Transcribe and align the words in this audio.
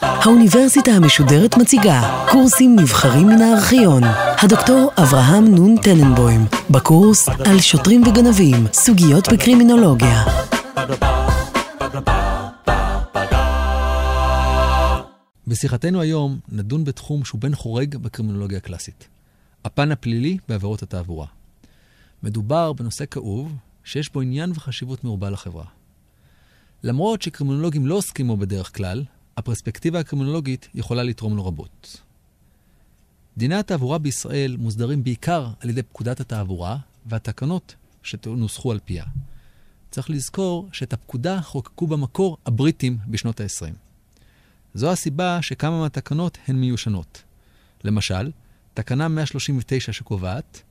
האוניברסיטה 0.00 0.90
המשודרת 0.90 1.56
מציגה 1.56 2.26
קורסים 2.30 2.76
נבחרים 2.78 3.26
מן 3.26 3.42
הארכיון. 3.42 4.02
הדוקטור 4.42 4.90
אברהם 5.02 5.54
נון 5.54 5.76
טננבוים, 5.82 6.40
בקורס 6.70 7.28
על 7.28 7.60
שוטרים 7.60 8.02
וגנבים, 8.02 8.66
סוגיות 8.72 9.28
בקרימינולוגיה. 9.32 10.24
בשיחתנו 15.46 16.00
היום 16.00 16.38
נדון 16.48 16.84
בתחום 16.84 17.24
שהוא 17.24 17.40
בן 17.40 17.54
חורג 17.54 17.96
בקרימינולוגיה 17.96 18.58
הקלאסית. 18.58 19.08
הפן 19.64 19.92
הפלילי 19.92 20.38
בעבירות 20.48 20.82
התעבורה. 20.82 21.26
מדובר 22.22 22.72
בנושא 22.72 23.04
כאוב, 23.10 23.56
שיש 23.84 24.12
בו 24.12 24.20
עניין 24.20 24.52
וחשיבות 24.54 25.04
מרובה 25.04 25.30
לחברה. 25.30 25.64
למרות 26.82 27.22
שקרימינולוגים 27.22 27.86
לא 27.86 27.94
עוסקים 27.94 28.26
בו 28.26 28.36
בדרך 28.36 28.76
כלל, 28.76 29.04
הפרספקטיבה 29.36 30.00
הקרימינולוגית 30.00 30.68
יכולה 30.74 31.02
לתרום 31.02 31.36
לו 31.36 31.46
רבות. 31.46 32.02
דיני 33.36 33.54
התעבורה 33.54 33.98
בישראל 33.98 34.56
מוסדרים 34.58 35.04
בעיקר 35.04 35.50
על 35.60 35.70
ידי 35.70 35.82
פקודת 35.82 36.20
התעבורה 36.20 36.76
והתקנות 37.06 37.74
שנוסחו 38.02 38.72
על 38.72 38.78
פיה. 38.84 39.04
צריך 39.90 40.10
לזכור 40.10 40.68
שאת 40.72 40.92
הפקודה 40.92 41.40
חוקקו 41.40 41.86
במקור 41.86 42.36
הבריטים 42.46 42.98
בשנות 43.06 43.40
ה-20. 43.40 43.74
זו 44.74 44.90
הסיבה 44.90 45.42
שכמה 45.42 45.80
מהתקנות 45.80 46.38
הן 46.48 46.56
מיושנות. 46.56 47.22
למשל, 47.84 48.30
תקנה 48.74 49.08
139 49.08 49.92
שקובעת, 49.92 50.62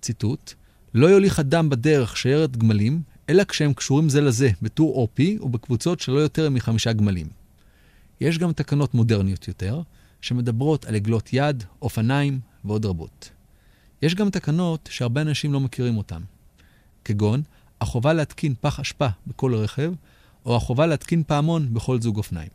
ציטוט, 0.00 0.52
לא 0.94 1.06
יוליך 1.06 1.40
אדם 1.40 1.68
בדרך 1.68 2.16
שיירת 2.16 2.56
גמלים, 2.56 3.02
אלא 3.28 3.44
כשהם 3.44 3.74
קשורים 3.74 4.08
זה 4.08 4.20
לזה 4.20 4.50
בטור 4.62 4.94
אופי 4.94 5.38
ובקבוצות 5.40 6.00
שלא 6.00 6.18
יותר 6.18 6.50
מחמישה 6.50 6.92
גמלים. 6.92 7.26
יש 8.20 8.38
גם 8.38 8.52
תקנות 8.52 8.94
מודרניות 8.94 9.48
יותר, 9.48 9.82
שמדברות 10.20 10.84
על 10.84 10.94
עגלות 10.94 11.32
יד, 11.32 11.64
אופניים 11.82 12.40
ועוד 12.64 12.86
רבות. 12.86 13.30
יש 14.02 14.14
גם 14.14 14.30
תקנות 14.30 14.88
שהרבה 14.92 15.20
אנשים 15.20 15.52
לא 15.52 15.60
מכירים 15.60 15.96
אותן, 15.96 16.22
כגון 17.04 17.42
החובה 17.80 18.12
להתקין 18.12 18.54
פח 18.60 18.80
אשפה 18.80 19.08
בכל 19.26 19.54
רכב, 19.54 19.92
או 20.46 20.56
החובה 20.56 20.86
להתקין 20.86 21.22
פעמון 21.26 21.74
בכל 21.74 22.00
זוג 22.00 22.16
אופניים. 22.16 22.48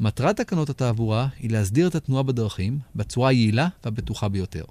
מטרת 0.00 0.36
תקנות 0.36 0.70
התעבורה 0.70 1.28
היא 1.38 1.50
להסדיר 1.50 1.88
את 1.88 1.94
התנועה 1.94 2.22
בדרכים 2.22 2.78
בצורה 2.94 3.30
היעילה 3.30 3.68
והבטוחה 3.84 4.28
ביותר. 4.28 4.64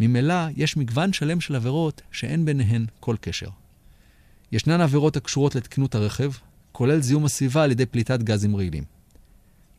ממילא 0.00 0.34
יש 0.56 0.76
מגוון 0.76 1.12
שלם 1.12 1.40
של 1.40 1.54
עבירות 1.54 2.02
שאין 2.12 2.44
ביניהן 2.44 2.86
כל 3.00 3.16
קשר. 3.20 3.48
ישנן 4.52 4.80
עבירות 4.80 5.16
הקשורות 5.16 5.54
לתקינות 5.54 5.94
הרכב, 5.94 6.30
כולל 6.72 7.00
זיהום 7.00 7.24
הסביבה 7.24 7.62
על 7.62 7.70
ידי 7.70 7.86
פליטת 7.86 8.22
גזים 8.22 8.56
רעילים. 8.56 8.84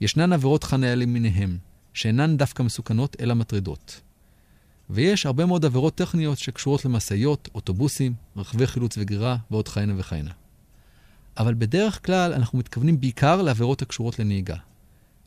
ישנן 0.01 0.33
עבירות 0.33 0.63
חניה 0.63 0.95
למיניהם, 0.95 1.57
שאינן 1.93 2.37
דווקא 2.37 2.63
מסוכנות 2.63 3.15
אלא 3.19 3.33
מטרידות. 3.33 4.01
ויש 4.89 5.25
הרבה 5.25 5.45
מאוד 5.45 5.65
עבירות 5.65 5.95
טכניות 5.95 6.37
שקשורות 6.37 6.85
למשאיות, 6.85 7.49
אוטובוסים, 7.55 8.13
רכבי 8.37 8.67
חילוץ 8.67 8.97
וגרירה 8.97 9.37
ועוד 9.51 9.67
כהנה 9.67 9.93
וכהנה. 9.97 10.31
אבל 11.37 11.53
בדרך 11.53 12.05
כלל 12.05 12.33
אנחנו 12.33 12.59
מתכוונים 12.59 12.99
בעיקר 12.99 13.41
לעבירות 13.41 13.81
הקשורות 13.81 14.19
לנהיגה. 14.19 14.55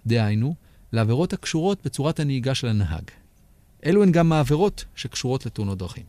דהיינו, 0.07 0.55
לעבירות 0.93 1.33
הקשורות 1.33 1.79
בצורת 1.85 2.21
הנהיגה 2.21 2.55
של 2.55 2.69
הנהג. 2.69 3.05
אלו 3.87 4.03
הן 4.03 4.13
גם 4.13 4.33
העבירות 4.33 4.85
שקשורות 4.95 5.47
לתאונות 5.47 5.79
דרכים. 5.79 6.05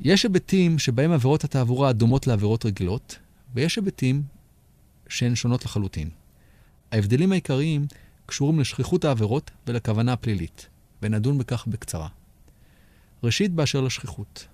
יש 0.00 0.22
היבטים 0.22 0.78
שבהם 0.78 1.12
עבירות 1.12 1.44
התעבורה 1.44 1.92
דומות 1.92 2.26
לעבירות 2.26 2.66
רגילות, 2.66 3.18
ויש 3.54 3.76
היבטים 3.76 4.22
שהן 5.08 5.34
שונות 5.34 5.64
לחלוטין. 5.64 6.10
ההבדלים 6.92 7.32
העיקריים 7.32 7.86
קשורים 8.26 8.60
לשכיחות 8.60 9.04
העבירות 9.04 9.50
ולכוונה 9.66 10.12
הפלילית, 10.12 10.66
ונדון 11.02 11.38
בכך 11.38 11.66
בקצרה. 11.66 12.08
ראשית, 13.22 13.52
באשר 13.52 13.80
לשכיחות. 13.80 14.46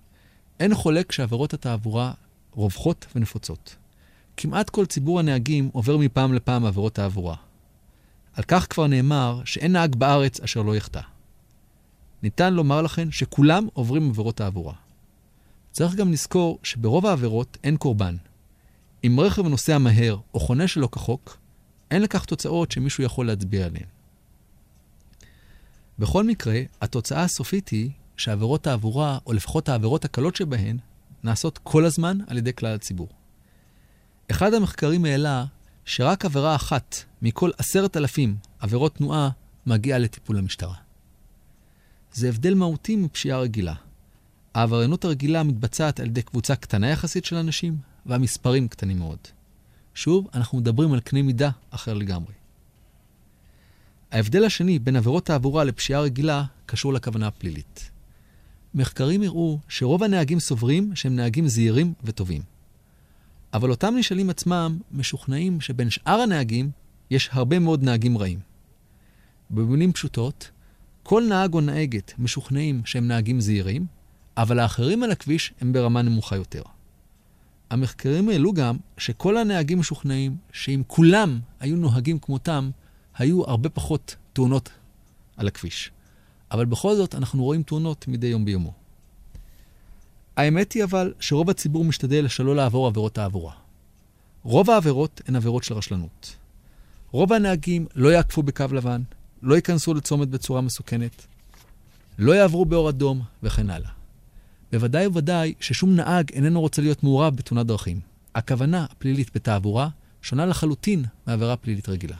אין 0.60 0.74
חולק 0.74 1.12
שעבירות 1.12 1.54
התעבורה 1.54 2.12
רווחות 2.52 3.06
ונפוצות. 3.14 3.76
כמעט 4.36 4.70
כל 4.70 4.86
ציבור 4.86 5.18
הנהגים 5.18 5.70
עובר 5.72 5.96
מפעם 5.96 6.34
לפעם 6.34 6.64
עבירות 6.64 6.94
תעבורה. 6.94 7.36
על 8.32 8.44
כך 8.48 8.66
כבר 8.70 8.86
נאמר 8.86 9.42
שאין 9.44 9.72
נהג 9.72 9.96
בארץ 9.96 10.40
אשר 10.40 10.62
לא 10.62 10.76
יחטא. 10.76 11.00
ניתן 12.22 12.54
לומר 12.54 12.82
לכם 12.82 13.10
שכולם 13.10 13.68
עוברים 13.72 14.08
עבירות 14.10 14.36
תעבורה. 14.36 14.74
צריך 15.72 15.94
גם 15.94 16.12
לזכור 16.12 16.58
שברוב 16.62 17.06
העבירות 17.06 17.56
אין 17.64 17.76
קורבן. 17.76 18.16
אם 19.04 19.20
רכב 19.20 19.46
נוסע 19.46 19.78
מהר 19.78 20.16
או 20.34 20.40
חונה 20.40 20.68
שלא 20.68 20.88
כחוק, 20.92 21.38
אין 21.90 22.02
לכך 22.02 22.24
תוצאות 22.24 22.72
שמישהו 22.72 23.04
יכול 23.04 23.26
להצביע 23.26 23.66
עליהן. 23.66 23.86
בכל 25.98 26.24
מקרה, 26.24 26.60
התוצאה 26.80 27.22
הסופית 27.22 27.68
היא 27.68 27.90
שעבירות 28.16 28.62
תעבורה, 28.62 29.18
או 29.26 29.32
לפחות 29.32 29.68
העבירות 29.68 30.04
הקלות 30.04 30.36
שבהן, 30.36 30.78
נעשות 31.24 31.58
כל 31.62 31.84
הזמן 31.84 32.18
על 32.26 32.38
ידי 32.38 32.52
כלל 32.52 32.74
הציבור. 32.74 33.08
אחד 34.30 34.54
המחקרים 34.54 35.04
העלה 35.04 35.44
שרק 35.84 36.24
עבירה 36.24 36.54
אחת 36.54 36.96
מכל 37.22 37.50
עשרת 37.58 37.96
אלפים 37.96 38.36
עבירות 38.58 38.94
תנועה 38.94 39.30
מגיעה 39.66 39.98
לטיפול 39.98 40.38
המשטרה. 40.38 40.74
זה 42.12 42.28
הבדל 42.28 42.54
מהותי 42.54 42.96
מפשיעה 42.96 43.40
רגילה. 43.40 43.74
העבריינות 44.54 45.04
הרגילה 45.04 45.42
מתבצעת 45.42 46.00
על 46.00 46.06
ידי 46.06 46.22
קבוצה 46.22 46.56
קטנה 46.56 46.88
יחסית 46.90 47.24
של 47.24 47.36
אנשים, 47.36 47.76
והמספרים 48.08 48.68
קטנים 48.68 48.98
מאוד. 48.98 49.18
שוב, 49.94 50.28
אנחנו 50.34 50.58
מדברים 50.58 50.92
על 50.92 51.00
קנה 51.00 51.22
מידה 51.22 51.50
אחר 51.70 51.94
לגמרי. 51.94 52.32
ההבדל 54.12 54.44
השני 54.44 54.78
בין 54.78 54.96
עבירות 54.96 55.26
תעבורה 55.26 55.64
לפשיעה 55.64 56.00
רגילה 56.00 56.44
קשור 56.66 56.92
לכוונה 56.92 57.26
הפלילית. 57.26 57.90
מחקרים 58.74 59.22
הראו 59.22 59.58
שרוב 59.68 60.02
הנהגים 60.02 60.40
סוברים 60.40 60.96
שהם 60.96 61.16
נהגים 61.16 61.48
זהירים 61.48 61.92
וטובים. 62.04 62.42
אבל 63.52 63.70
אותם 63.70 63.94
נשאלים 63.98 64.30
עצמם 64.30 64.78
משוכנעים 64.92 65.60
שבין 65.60 65.90
שאר 65.90 66.20
הנהגים 66.20 66.70
יש 67.10 67.28
הרבה 67.32 67.58
מאוד 67.58 67.82
נהגים 67.82 68.18
רעים. 68.18 68.38
במילים 69.50 69.92
פשוטות, 69.92 70.50
כל 71.02 71.22
נהג 71.28 71.54
או 71.54 71.60
נהגת 71.60 72.12
משוכנעים 72.18 72.82
שהם 72.84 73.08
נהגים 73.08 73.40
זהירים, 73.40 73.86
אבל 74.36 74.58
האחרים 74.58 75.02
על 75.02 75.10
הכביש 75.10 75.52
הם 75.60 75.72
ברמה 75.72 76.02
נמוכה 76.02 76.36
יותר. 76.36 76.62
המחקרים 77.70 78.28
העלו 78.28 78.52
גם 78.52 78.76
שכל 78.98 79.36
הנהגים 79.36 79.78
משוכנעים 79.78 80.36
שאם 80.52 80.82
כולם 80.86 81.40
היו 81.60 81.76
נוהגים 81.76 82.18
כמותם, 82.18 82.70
היו 83.16 83.44
הרבה 83.44 83.68
פחות 83.68 84.16
תאונות 84.32 84.70
על 85.36 85.48
הכביש. 85.48 85.90
אבל 86.50 86.64
בכל 86.64 86.96
זאת 86.96 87.14
אנחנו 87.14 87.44
רואים 87.44 87.62
תאונות 87.62 88.08
מדי 88.08 88.26
יום 88.26 88.44
ביומו. 88.44 88.72
האמת 90.36 90.72
היא 90.72 90.84
אבל 90.84 91.14
שרוב 91.20 91.50
הציבור 91.50 91.84
משתדל 91.84 92.28
שלא 92.28 92.56
לעבור 92.56 92.86
עבירות 92.86 93.14
תעבורה. 93.14 93.52
רוב 94.42 94.70
העבירות 94.70 95.20
הן 95.26 95.36
עבירות 95.36 95.64
של 95.64 95.74
רשלנות. 95.74 96.36
רוב 97.10 97.32
הנהגים 97.32 97.86
לא 97.94 98.08
יעקפו 98.08 98.42
בקו 98.42 98.64
לבן, 98.72 99.02
לא 99.42 99.54
ייכנסו 99.54 99.94
לצומת 99.94 100.28
בצורה 100.28 100.60
מסוכנת, 100.60 101.26
לא 102.18 102.32
יעברו 102.32 102.64
באור 102.64 102.88
אדום 102.88 103.22
וכן 103.42 103.70
הלאה. 103.70 103.97
בוודאי 104.72 105.06
ובוודאי 105.06 105.54
ששום 105.60 105.96
נהג 105.96 106.32
איננו 106.32 106.60
רוצה 106.60 106.82
להיות 106.82 107.02
מעורב 107.02 107.36
בתאונת 107.36 107.66
דרכים. 107.66 108.00
הכוונה 108.34 108.86
הפלילית 108.90 109.30
בתעבורה 109.34 109.88
שונה 110.22 110.46
לחלוטין 110.46 111.04
מעבירה 111.26 111.56
פלילית 111.56 111.88
רגילה. 111.88 112.16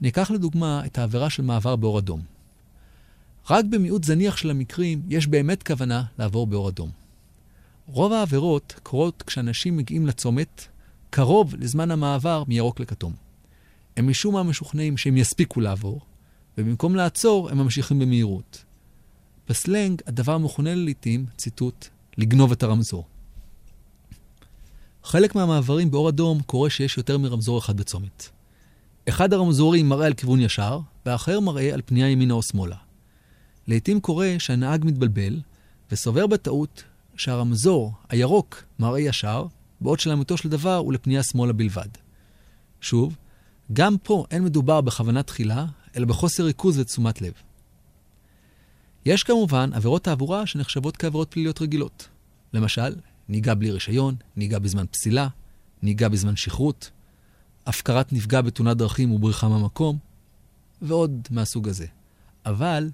ניקח 0.00 0.30
לדוגמה 0.30 0.82
את 0.86 0.98
העבירה 0.98 1.30
של 1.30 1.42
מעבר 1.42 1.76
באור 1.76 1.98
אדום. 1.98 2.22
רק 3.50 3.64
במיעוט 3.64 4.04
זניח 4.04 4.36
של 4.36 4.50
המקרים 4.50 5.02
יש 5.08 5.26
באמת 5.26 5.62
כוונה 5.62 6.04
לעבור 6.18 6.46
באור 6.46 6.68
אדום. 6.68 6.90
רוב 7.86 8.12
העבירות 8.12 8.74
קורות 8.82 9.22
כשאנשים 9.26 9.76
מגיעים 9.76 10.06
לצומת 10.06 10.66
קרוב 11.10 11.54
לזמן 11.58 11.90
המעבר 11.90 12.44
מירוק 12.46 12.80
לכתום. 12.80 13.12
הם 13.96 14.10
משום 14.10 14.34
מה 14.34 14.42
משוכנעים 14.42 14.96
שהם 14.96 15.16
יספיקו 15.16 15.60
לעבור, 15.60 16.00
ובמקום 16.58 16.96
לעצור 16.96 17.50
הם 17.50 17.58
ממשיכים 17.58 17.98
במהירות. 17.98 18.64
בסלנג 19.48 20.02
הדבר 20.06 20.38
מכונה 20.38 20.74
לעיתים, 20.74 21.26
ציטוט, 21.36 21.86
לגנוב 22.18 22.52
את 22.52 22.62
הרמזור. 22.62 23.06
חלק 25.04 25.34
מהמעברים 25.34 25.90
באור 25.90 26.08
אדום 26.08 26.40
קורה 26.42 26.70
שיש 26.70 26.96
יותר 26.96 27.18
מרמזור 27.18 27.58
אחד 27.58 27.76
בצומת. 27.76 28.28
אחד 29.08 29.32
הרמזורים 29.32 29.88
מראה 29.88 30.06
על 30.06 30.14
כיוון 30.14 30.40
ישר, 30.40 30.80
והאחר 31.06 31.40
מראה 31.40 31.74
על 31.74 31.80
פנייה 31.86 32.10
ימינה 32.10 32.34
או 32.34 32.42
שמאלה. 32.42 32.76
לעתים 33.66 34.00
קורה 34.00 34.34
שהנהג 34.38 34.84
מתבלבל 34.84 35.40
וסובר 35.92 36.26
בטעות 36.26 36.84
שהרמזור, 37.16 37.92
הירוק, 38.08 38.64
מראה 38.78 39.00
ישר, 39.00 39.46
בעוד 39.80 40.00
שלאמיתו 40.00 40.36
של 40.36 40.48
דבר 40.48 40.76
הוא 40.76 40.92
לפנייה 40.92 41.22
שמאלה 41.22 41.52
בלבד. 41.52 41.88
שוב, 42.80 43.16
גם 43.72 43.96
פה 44.02 44.24
אין 44.30 44.44
מדובר 44.44 44.80
בכוונה 44.80 45.22
תחילה, 45.22 45.66
אלא 45.96 46.06
בחוסר 46.06 46.44
ריכוז 46.44 46.78
ותשומת 46.78 47.22
לב. 47.22 47.32
יש 49.08 49.22
כמובן 49.22 49.70
עבירות 49.72 50.04
תעבורה 50.04 50.46
שנחשבות 50.46 50.96
כעבירות 50.96 51.30
פליליות 51.30 51.62
רגילות. 51.62 52.08
למשל, 52.52 52.94
נהיגה 53.28 53.54
בלי 53.54 53.70
רישיון, 53.70 54.14
נהיגה 54.36 54.58
בזמן 54.58 54.84
פסילה, 54.90 55.28
נהיגה 55.82 56.08
בזמן 56.08 56.36
שכרות. 56.36 56.90
הפקרת 57.66 58.12
נפגע 58.12 58.40
בתאונת 58.40 58.76
דרכים 58.76 59.12
ובריחה 59.12 59.48
מהמקום, 59.48 59.98
ועוד 60.82 61.28
מהסוג 61.30 61.68
הזה. 61.68 61.86
אבל 62.46 62.90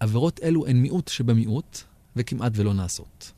עבירות 0.00 0.40
אלו 0.42 0.66
הן 0.66 0.76
מיעוט 0.76 1.08
שבמיעוט, 1.08 1.82
וכמעט 2.16 2.52
ולא 2.54 2.74
נעשות. 2.74 3.32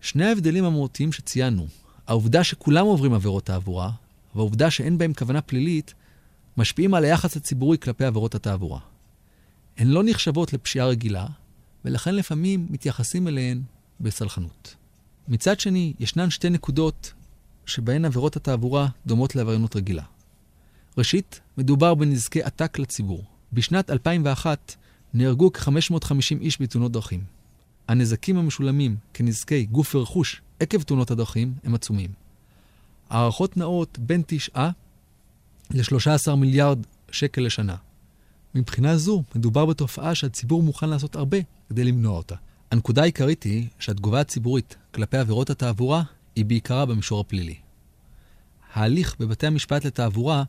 שני 0.00 0.24
ההבדלים 0.24 0.64
המהותיים 0.64 1.12
שציינו, 1.12 1.66
העובדה 2.06 2.44
שכולם 2.44 2.86
עוברים 2.86 3.14
עבירות 3.14 3.44
תעבורה, 3.44 3.90
והעובדה 4.34 4.70
שאין 4.70 4.98
בהם 4.98 5.14
כוונה 5.14 5.40
פלילית, 5.40 5.94
משפיעים 6.56 6.94
על 6.94 7.04
היחס 7.04 7.36
הציבורי 7.36 7.78
כלפי 7.78 8.04
עבירות 8.04 8.34
התעבורה. 8.34 8.93
הן 9.78 9.86
לא 9.86 10.02
נחשבות 10.04 10.52
לפשיעה 10.52 10.86
רגילה, 10.86 11.26
ולכן 11.84 12.14
לפעמים 12.14 12.66
מתייחסים 12.70 13.28
אליהן 13.28 13.62
בסלחנות. 14.00 14.74
מצד 15.28 15.60
שני, 15.60 15.92
ישנן 16.00 16.30
שתי 16.30 16.50
נקודות 16.50 17.12
שבהן 17.66 18.04
עבירות 18.04 18.36
התעבורה 18.36 18.88
דומות 19.06 19.36
לעבריינות 19.36 19.76
רגילה. 19.76 20.02
ראשית, 20.98 21.40
מדובר 21.58 21.94
בנזקי 21.94 22.42
עתק 22.42 22.78
לציבור. 22.78 23.24
בשנת 23.52 23.90
2001 23.90 24.76
נהרגו 25.14 25.52
כ-550 25.52 26.40
איש 26.40 26.62
בתאונות 26.62 26.92
דרכים. 26.92 27.24
הנזקים 27.88 28.36
המשולמים 28.36 28.96
כנזקי 29.14 29.64
גוף 29.64 29.94
ורכוש 29.94 30.42
עקב 30.60 30.82
תאונות 30.82 31.10
הדרכים 31.10 31.54
הם 31.64 31.74
עצומים. 31.74 32.10
הערכות 33.10 33.56
נעות 33.56 33.98
בין 33.98 34.22
9 34.26 34.68
ל-13 35.70 36.34
מיליארד 36.34 36.78
שקל 37.10 37.40
לשנה. 37.40 37.76
מבחינה 38.54 38.96
זו, 38.96 39.22
מדובר 39.34 39.66
בתופעה 39.66 40.14
שהציבור 40.14 40.62
מוכן 40.62 40.88
לעשות 40.88 41.16
הרבה 41.16 41.38
כדי 41.68 41.84
למנוע 41.84 42.16
אותה. 42.16 42.34
הנקודה 42.70 43.02
העיקרית 43.02 43.42
היא 43.42 43.68
שהתגובה 43.78 44.20
הציבורית 44.20 44.76
כלפי 44.94 45.16
עבירות 45.16 45.50
התעבורה 45.50 46.02
היא 46.36 46.44
בעיקרה 46.44 46.86
במישור 46.86 47.20
הפלילי. 47.20 47.56
ההליך 48.74 49.16
בבתי 49.18 49.46
המשפט 49.46 49.84
לתעבורה 49.84 50.44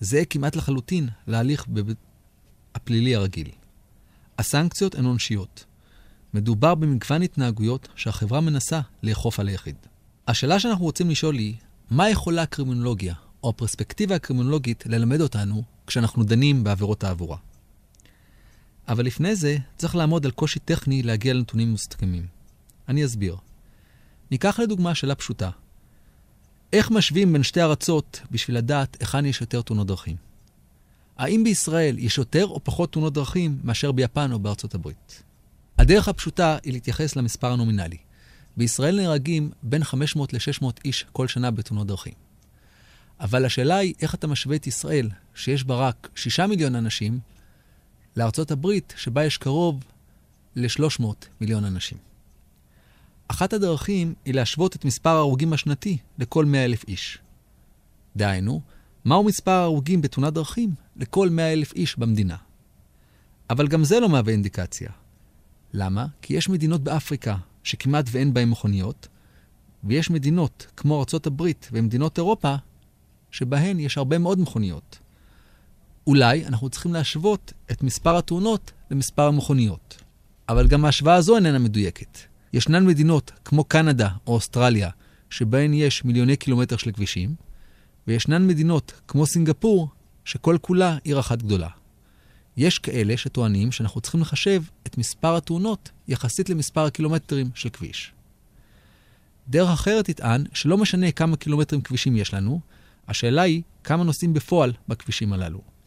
זהה 0.00 0.24
כמעט 0.24 0.56
לחלוטין 0.56 1.08
להליך 1.26 1.66
בב... 1.68 1.92
הפלילי 2.74 3.14
הרגיל. 3.14 3.48
הסנקציות 4.38 4.94
הן 4.94 5.04
עונשיות. 5.04 5.64
מדובר 6.34 6.74
במגוון 6.74 7.22
התנהגויות 7.22 7.88
שהחברה 7.96 8.40
מנסה 8.40 8.80
לאכוף 9.02 9.40
על 9.40 9.48
היחיד. 9.48 9.76
השאלה 10.28 10.60
שאנחנו 10.60 10.84
רוצים 10.84 11.10
לשאול 11.10 11.34
היא, 11.34 11.54
מה 11.90 12.10
יכולה 12.10 12.42
הקרימינולוגיה, 12.42 13.14
או 13.42 13.48
הפרספקטיבה 13.48 14.14
הקרימינולוגית, 14.14 14.84
ללמד 14.86 15.20
אותנו 15.20 15.62
כשאנחנו 15.86 16.24
דנים 16.24 16.64
בעבירות 16.64 17.00
תעבורה? 17.00 17.36
אבל 18.88 19.06
לפני 19.06 19.36
זה, 19.36 19.56
צריך 19.76 19.96
לעמוד 19.96 20.26
על 20.26 20.30
קושי 20.30 20.58
טכני 20.58 21.02
להגיע 21.02 21.34
לנתונים 21.34 21.70
מוסכמים. 21.70 22.26
אני 22.88 23.04
אסביר. 23.04 23.36
ניקח 24.30 24.60
לדוגמה 24.60 24.94
שאלה 24.94 25.14
פשוטה. 25.14 25.50
איך 26.72 26.90
משווים 26.90 27.32
בין 27.32 27.42
שתי 27.42 27.62
ארצות 27.62 28.20
בשביל 28.30 28.56
לדעת 28.56 28.96
היכן 29.00 29.26
יש 29.26 29.40
יותר 29.40 29.62
תאונות 29.62 29.86
דרכים? 29.86 30.16
האם 31.18 31.44
בישראל 31.44 31.98
יש 31.98 32.18
יותר 32.18 32.46
או 32.46 32.64
פחות 32.64 32.92
תאונות 32.92 33.12
דרכים 33.12 33.58
מאשר 33.64 33.92
ביפן 33.92 34.32
או 34.32 34.38
בארצות 34.38 34.74
הברית? 34.74 35.22
הדרך 35.78 36.08
הפשוטה 36.08 36.58
היא 36.64 36.72
להתייחס 36.72 37.16
למספר 37.16 37.52
הנומינלי. 37.52 37.96
בישראל 38.56 38.96
נהרגים 39.00 39.50
בין 39.62 39.84
500 39.84 40.32
ל-600 40.32 40.66
איש 40.84 41.06
כל 41.12 41.28
שנה 41.28 41.50
בתאונות 41.50 41.86
דרכים. 41.86 42.12
אבל 43.20 43.44
השאלה 43.44 43.76
היא 43.76 43.94
איך 44.02 44.14
אתה 44.14 44.26
משווה 44.26 44.56
את 44.56 44.66
ישראל, 44.66 45.10
שיש 45.34 45.64
בה 45.64 45.74
רק 45.74 46.08
6 46.14 46.40
מיליון 46.40 46.74
אנשים, 46.74 47.18
לארצות 48.16 48.50
הברית, 48.50 48.94
שבה 48.96 49.24
יש 49.24 49.38
קרוב 49.38 49.84
ל-300 50.56 51.04
מיליון 51.40 51.64
אנשים. 51.64 51.98
אחת 53.28 53.52
הדרכים 53.52 54.14
היא 54.24 54.34
להשוות 54.34 54.76
את 54.76 54.84
מספר 54.84 55.10
ההרוגים 55.10 55.52
השנתי 55.52 55.98
לכל 56.18 56.44
100 56.44 56.64
אלף 56.64 56.84
איש. 56.88 57.18
דהיינו, 58.16 58.60
מהו 59.04 59.24
מספר 59.24 59.50
ההרוגים 59.50 60.02
בתאונת 60.02 60.32
דרכים 60.32 60.74
לכל 60.96 61.28
100 61.28 61.52
אלף 61.52 61.72
איש 61.72 61.98
במדינה. 61.98 62.36
אבל 63.50 63.68
גם 63.68 63.84
זה 63.84 64.00
לא 64.00 64.08
מהווה 64.08 64.32
אינדיקציה. 64.32 64.90
למה? 65.72 66.06
כי 66.22 66.34
יש 66.34 66.48
מדינות 66.48 66.80
באפריקה 66.80 67.36
שכמעט 67.64 68.04
ואין 68.10 68.34
בהן 68.34 68.48
מכוניות, 68.48 69.08
ויש 69.84 70.10
מדינות 70.10 70.66
כמו 70.76 70.98
ארצות 70.98 71.26
הברית 71.26 71.68
ומדינות 71.72 72.18
אירופה 72.18 72.54
שבהן 73.30 73.80
יש 73.80 73.98
הרבה 73.98 74.18
מאוד 74.18 74.40
מכוניות. 74.40 74.98
אולי 76.10 76.46
אנחנו 76.46 76.68
צריכים 76.68 76.92
להשוות 76.92 77.52
את 77.70 77.82
מספר 77.82 78.16
התאונות 78.16 78.72
למספר 78.90 79.22
המכוניות. 79.22 80.02
אבל 80.48 80.68
גם 80.68 80.84
ההשוואה 80.84 81.14
הזו 81.14 81.36
איננה 81.36 81.58
מדויקת. 81.58 82.18
ישנן 82.52 82.86
מדינות 82.86 83.32
כמו 83.44 83.64
קנדה 83.64 84.08
או 84.26 84.34
אוסטרליה, 84.34 84.90
שבהן 85.30 85.74
יש 85.74 86.04
מיליוני 86.04 86.36
קילומטר 86.36 86.76
של 86.76 86.92
כבישים, 86.92 87.34
וישנן 88.06 88.46
מדינות 88.46 89.00
כמו 89.08 89.26
סינגפור, 89.26 89.88
שכל 90.24 90.56
כולה 90.60 90.96
עיר 91.04 91.20
אחת 91.20 91.42
גדולה. 91.42 91.68
יש 92.56 92.78
כאלה 92.78 93.16
שטוענים 93.16 93.72
שאנחנו 93.72 94.00
צריכים 94.00 94.20
לחשב 94.20 94.62
את 94.86 94.98
מספר 94.98 95.36
התאונות 95.36 95.90
יחסית 96.08 96.50
למספר 96.50 96.84
הקילומטרים 96.84 97.50
של 97.54 97.68
כביש. 97.68 98.12
דרך 99.48 99.70
אחרת 99.70 100.10
תטען 100.10 100.44
שלא 100.52 100.78
משנה 100.78 101.12
כמה 101.12 101.36
קילומטרים 101.36 101.80
כבישים 101.80 102.16
יש 102.16 102.34
לנו, 102.34 102.60
השאלה 103.08 103.42
היא 103.42 103.62
כמה 103.84 104.04
נוסעים 104.04 104.34
בפועל 104.34 104.72
בכבישים 104.88 105.32
הללו. 105.32 105.79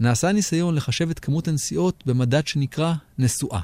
נעשה 0.00 0.32
ניסיון 0.32 0.74
לחשב 0.74 1.10
את 1.10 1.18
כמות 1.18 1.48
הנסיעות 1.48 2.02
במדד 2.06 2.46
שנקרא 2.46 2.94
נסועה, 3.18 3.60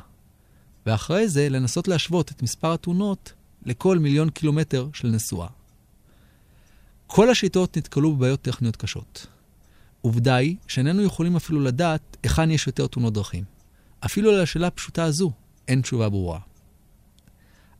ואחרי 0.87 1.29
זה 1.29 1.49
לנסות 1.49 1.89
להשוות 1.89 2.31
את 2.31 2.43
מספר 2.43 2.73
התאונות 2.73 3.33
לכל 3.67 3.99
מיליון 3.99 4.31
קילומטר 4.31 4.89
של 4.93 5.09
נסועה. 5.09 5.49
כל 7.07 7.31
השיטות 7.31 7.77
נתקלו 7.77 8.17
בבעיות 8.17 8.43
טכניות 8.43 8.77
קשות. 8.77 9.27
עובדה 10.01 10.35
היא 10.35 10.57
שאיננו 10.67 11.03
יכולים 11.03 11.37
אפילו 11.37 11.61
לדעת 11.61 12.17
היכן 12.23 12.51
יש 12.51 12.67
יותר 12.67 12.87
תאונות 12.87 13.15
דרכים. 13.15 13.45
אפילו 14.05 14.31
על 14.31 14.41
השאלה 14.41 14.67
הפשוטה 14.67 15.05
הזו 15.05 15.33
אין 15.69 15.81
תשובה 15.83 16.09
ברורה. 16.09 16.39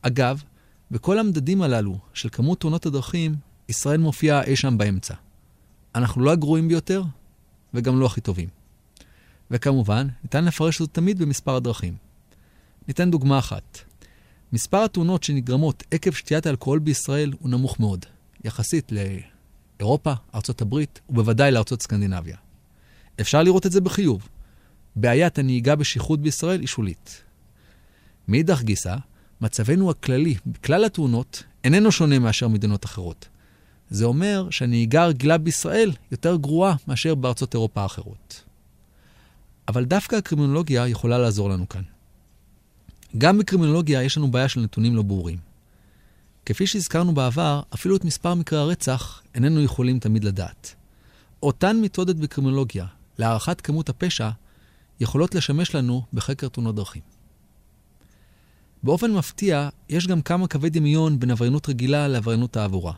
אגב, 0.01 0.43
בכל 0.91 1.19
המדדים 1.19 1.61
הללו 1.61 1.97
של 2.13 2.29
כמות 2.31 2.59
תאונות 2.59 2.85
הדרכים, 2.85 3.35
ישראל 3.69 3.99
מופיעה 3.99 4.43
אי 4.43 4.55
שם 4.55 4.77
באמצע. 4.77 5.13
אנחנו 5.95 6.21
לא 6.21 6.31
הגרועים 6.31 6.67
ביותר, 6.67 7.03
וגם 7.75 7.99
לא 7.99 8.05
הכי 8.05 8.21
טובים. 8.21 8.49
וכמובן, 9.51 10.07
ניתן 10.23 10.45
לפרש 10.45 10.79
זאת 10.79 10.89
תמיד 10.93 11.19
במספר 11.19 11.55
הדרכים. 11.55 11.95
ניתן 12.87 13.11
דוגמה 13.11 13.39
אחת. 13.39 13.79
מספר 14.53 14.83
התאונות 14.83 15.23
שנגרמות 15.23 15.83
עקב 15.91 16.11
שתיית 16.11 16.45
האלכוהול 16.45 16.79
בישראל 16.79 17.33
הוא 17.39 17.49
נמוך 17.49 17.79
מאוד, 17.79 18.05
יחסית 18.43 18.91
לאירופה, 19.79 20.13
ארצות 20.35 20.61
הברית 20.61 20.99
ובוודאי 21.09 21.51
לארצות 21.51 21.81
סקנדינביה. 21.81 22.37
אפשר 23.21 23.43
לראות 23.43 23.65
את 23.65 23.71
זה 23.71 23.81
בחיוב. 23.81 24.27
בעיית 24.95 25.37
הנהיגה 25.37 25.75
בשכרות 25.75 26.21
בישראל 26.21 26.59
היא 26.59 26.67
שולית. 26.67 27.23
מאידך 28.27 28.61
גיסא, 28.61 28.95
מצבנו 29.41 29.89
הכללי 29.89 30.35
בכלל 30.45 30.85
התאונות 30.85 31.43
איננו 31.63 31.91
שונה 31.91 32.19
מאשר 32.19 32.47
מדינות 32.47 32.85
אחרות. 32.85 33.27
זה 33.89 34.05
אומר 34.05 34.47
שהנהיגה 34.49 35.03
הרגילה 35.03 35.37
בישראל 35.37 35.91
יותר 36.11 36.35
גרועה 36.35 36.75
מאשר 36.87 37.15
בארצות 37.15 37.53
אירופה 37.53 37.81
האחרות. 37.81 38.43
אבל 39.67 39.85
דווקא 39.85 40.15
הקרימינולוגיה 40.15 40.87
יכולה 40.87 41.17
לעזור 41.17 41.49
לנו 41.49 41.69
כאן. 41.69 41.81
גם 43.17 43.37
בקרימינולוגיה 43.37 44.03
יש 44.03 44.17
לנו 44.17 44.31
בעיה 44.31 44.49
של 44.49 44.61
נתונים 44.61 44.95
לא 44.95 45.01
ברורים. 45.01 45.37
כפי 46.45 46.67
שהזכרנו 46.67 47.13
בעבר, 47.13 47.61
אפילו 47.73 47.95
את 47.95 48.05
מספר 48.05 48.33
מקרי 48.33 48.59
הרצח 48.59 49.21
איננו 49.35 49.61
יכולים 49.61 49.99
תמיד 49.99 50.23
לדעת. 50.23 50.75
אותן 51.43 51.77
מתודות 51.81 52.17
בקרימינולוגיה 52.17 52.85
להערכת 53.17 53.61
כמות 53.61 53.89
הפשע 53.89 54.29
יכולות 54.99 55.35
לשמש 55.35 55.75
לנו 55.75 56.01
בחקר 56.13 56.47
תאונות 56.47 56.75
דרכים. 56.75 57.01
באופן 58.83 59.11
מפתיע, 59.11 59.69
יש 59.89 60.07
גם 60.07 60.21
כמה 60.21 60.47
קווי 60.47 60.69
דמיון 60.69 61.19
בין 61.19 61.31
עבריינות 61.31 61.69
רגילה 61.69 62.07
לעבריינות 62.07 62.51
תעבורה. 62.51 62.93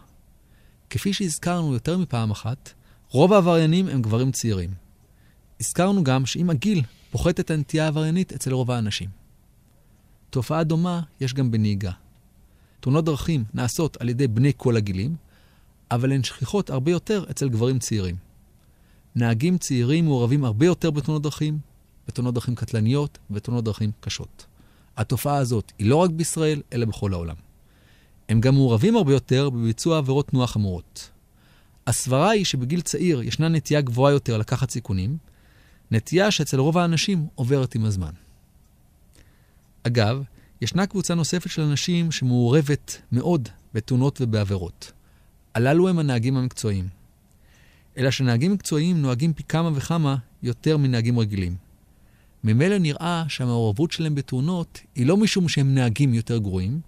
כפי 0.89 1.13
שהזכרנו 1.13 1.73
יותר 1.73 1.97
מפעם 1.97 2.31
אחת, 2.31 2.73
רוב 3.09 3.33
העבריינים 3.33 3.87
הם 3.87 4.01
גברים 4.01 4.31
צעירים. 4.31 4.69
הזכרנו 5.59 6.03
גם 6.03 6.25
שעם 6.25 6.49
הגיל 6.49 6.81
פוחתת 7.11 7.51
הנטייה 7.51 7.85
העבריינית 7.85 8.33
אצל 8.33 8.53
רוב 8.53 8.71
האנשים. 8.71 9.09
תופעה 10.29 10.63
דומה 10.63 11.01
יש 11.21 11.33
גם 11.33 11.51
בנהיגה. 11.51 11.91
תאונות 12.79 13.05
דרכים 13.05 13.43
נעשות 13.53 14.01
על 14.01 14.09
ידי 14.09 14.27
בני 14.27 14.51
כל 14.57 14.77
הגילים, 14.77 15.15
אבל 15.91 16.11
הן 16.11 16.23
שכיחות 16.23 16.69
הרבה 16.69 16.91
יותר 16.91 17.25
אצל 17.31 17.49
גברים 17.49 17.79
צעירים. 17.79 18.15
נהגים 19.15 19.57
צעירים 19.57 20.05
מעורבים 20.05 20.45
הרבה 20.45 20.65
יותר 20.65 20.91
בתאונות 20.91 21.21
דרכים, 21.21 21.59
בתאונות 22.07 22.33
דרכים 22.33 22.55
קטלניות 22.55 23.17
ותאונות 23.31 23.63
דרכים 23.63 23.91
קשות. 23.99 24.45
התופעה 24.97 25.37
הזאת 25.37 25.71
היא 25.79 25.89
לא 25.89 25.95
רק 25.95 26.09
בישראל, 26.09 26.61
אלא 26.73 26.85
בכל 26.85 27.13
העולם. 27.13 27.35
הם 28.29 28.41
גם 28.41 28.53
מעורבים 28.53 28.95
הרבה 28.95 29.13
יותר 29.13 29.49
בביצוע 29.49 29.97
עבירות 29.97 30.27
תנועה 30.27 30.47
חמורות. 30.47 31.09
הסברה 31.87 32.29
היא 32.29 32.45
שבגיל 32.45 32.81
צעיר 32.81 33.21
ישנה 33.21 33.49
נטייה 33.49 33.81
גבוהה 33.81 34.13
יותר 34.13 34.37
לקחת 34.37 34.69
סיכונים, 34.69 35.17
נטייה 35.91 36.31
שאצל 36.31 36.59
רוב 36.59 36.77
האנשים 36.77 37.27
עוברת 37.35 37.75
עם 37.75 37.85
הזמן. 37.85 38.11
אגב, 39.83 40.23
ישנה 40.61 40.85
קבוצה 40.85 41.15
נוספת 41.15 41.49
של 41.49 41.61
אנשים 41.61 42.11
שמעורבת 42.11 43.01
מאוד 43.11 43.49
בתאונות 43.73 44.21
ובעבירות. 44.21 44.91
הללו 45.55 45.89
הם 45.89 45.99
הנהגים 45.99 46.37
המקצועיים. 46.37 46.87
אלא 47.97 48.11
שנהגים 48.11 48.51
מקצועיים 48.53 49.01
נוהגים 49.01 49.33
פי 49.33 49.43
כמה 49.43 49.71
וכמה 49.75 50.15
יותר 50.43 50.77
מנהגים 50.77 51.19
רגילים. 51.19 51.55
ממילא 52.43 52.77
נראה 52.77 53.23
שהמעורבות 53.27 53.91
שלהם 53.91 54.15
בתאונות 54.15 54.79
היא 54.95 55.05
לא 55.05 55.17
משום 55.17 55.49
שהם 55.49 55.75
נהגים 55.75 56.13
יותר 56.13 56.37
גרועים, 56.37 56.81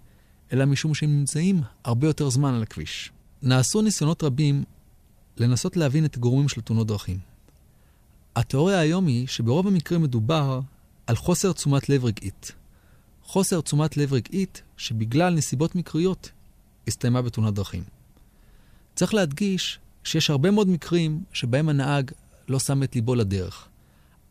אלא 0.52 0.64
משום 0.64 0.94
שהם 0.94 1.18
נמצאים 1.18 1.62
הרבה 1.84 2.06
יותר 2.06 2.30
זמן 2.30 2.54
על 2.54 2.62
הכביש. 2.62 3.12
נעשו 3.42 3.82
ניסיונות 3.82 4.22
רבים 4.22 4.64
לנסות 5.36 5.76
להבין 5.76 6.04
את 6.04 6.16
הגורמים 6.16 6.48
של 6.48 6.60
תאונות 6.60 6.86
דרכים. 6.86 7.18
התיאוריה 8.36 8.78
היום 8.78 9.06
היא 9.06 9.26
שברוב 9.26 9.66
המקרים 9.66 10.02
מדובר 10.02 10.60
על 11.06 11.16
חוסר 11.16 11.52
תשומת 11.52 11.88
לב 11.88 12.04
רגעית. 12.04 12.52
חוסר 13.24 13.60
תשומת 13.60 13.96
לב 13.96 14.12
רגעית 14.12 14.62
שבגלל 14.76 15.34
נסיבות 15.34 15.74
מקריות 15.74 16.30
הסתיימה 16.88 17.22
בתאונת 17.22 17.54
דרכים. 17.54 17.82
צריך 18.94 19.14
להדגיש 19.14 19.78
שיש 20.04 20.30
הרבה 20.30 20.50
מאוד 20.50 20.68
מקרים 20.68 21.24
שבהם 21.32 21.68
הנהג 21.68 22.10
לא 22.48 22.58
שם 22.58 22.82
את 22.82 22.94
ליבו 22.94 23.14
לדרך, 23.14 23.68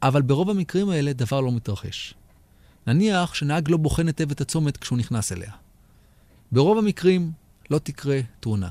אבל 0.04 0.22
ברוב 0.22 0.50
המקרים 0.50 0.90
האלה 0.90 1.14
דבר 1.14 1.42
לא 1.42 1.52
מתרחש. 1.52 2.14
נניח 2.88 3.34
שנהג 3.34 3.70
לא 3.70 3.78
בוחן 3.78 4.08
היטב 4.08 4.32
את 4.32 4.42
הצומת 4.42 4.78
כשהוא 4.78 4.98
נכנס 4.98 5.32
אליה. 5.32 5.52
ברוב 6.52 6.78
המקרים 6.78 7.32
לא 7.70 7.80
תקרה 7.80 8.20
תאונה. 8.40 8.70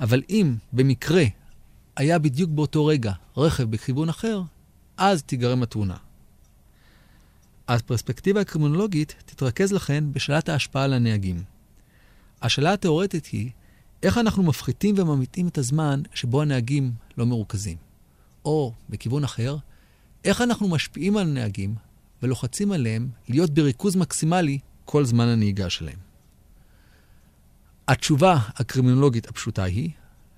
אבל 0.00 0.22
אם 0.30 0.54
במקרה 0.72 1.24
היה 1.96 2.18
בדיוק 2.18 2.50
באותו 2.50 2.86
רגע 2.86 3.12
רכב 3.36 3.62
בכיוון 3.62 4.08
אחר, 4.08 4.42
אז 4.96 5.22
תיגרם 5.22 5.62
התאונה. 5.62 5.96
הפרספקטיבה 7.68 8.40
הקרימינולוגית 8.40 9.14
תתרכז 9.24 9.72
לכן 9.72 10.04
בשאלת 10.12 10.48
ההשפעה 10.48 10.84
על 10.84 10.92
הנהגים. 10.92 11.42
השאלה 12.42 12.72
התאורטית 12.72 13.26
היא, 13.26 13.50
איך 14.02 14.18
אנחנו 14.18 14.42
מפחיתים 14.42 14.94
וממיתים 14.98 15.48
את 15.48 15.58
הזמן 15.58 16.02
שבו 16.14 16.42
הנהגים 16.42 16.92
לא 17.18 17.26
מרוכזים? 17.26 17.76
או, 18.44 18.72
בכיוון 18.90 19.24
אחר, 19.24 19.56
איך 20.24 20.40
אנחנו 20.40 20.68
משפיעים 20.68 21.16
על 21.16 21.26
הנהגים 21.26 21.74
ולוחצים 22.22 22.72
עליהם 22.72 23.08
להיות 23.28 23.50
בריכוז 23.50 23.96
מקסימלי 23.96 24.58
כל 24.84 25.04
זמן 25.04 25.28
הנהיגה 25.28 25.70
שלהם? 25.70 26.11
התשובה 27.88 28.38
הקרימינולוגית 28.56 29.28
הפשוטה 29.28 29.62
היא 29.62 29.90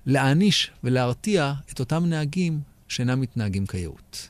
להעניש 0.05 0.71
ולהרתיע 0.83 1.53
את 1.71 1.79
אותם 1.79 2.05
נהגים 2.05 2.59
שאינם 2.87 3.21
מתנהגים 3.21 3.65
כיאות. 3.65 4.29